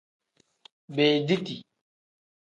[0.95, 1.55] Beediti.